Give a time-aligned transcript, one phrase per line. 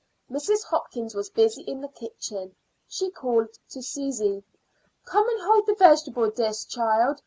[0.31, 0.63] Mrs.
[0.63, 2.55] Hopkins was busy in the kitchen.
[2.87, 4.43] She called to Susy:
[5.05, 7.19] "Come and hold the vegetable dish, child.